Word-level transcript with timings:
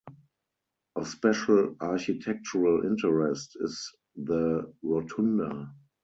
Of 0.95 1.07
special 1.09 1.75
architectural 1.79 2.87
interest 2.87 3.55
is 3.59 3.91
the 4.15 4.73
rotunda. 4.81 5.75